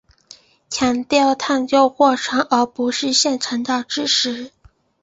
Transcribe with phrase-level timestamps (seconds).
[0.67, 4.49] 强调探究过程而不是现成的知识。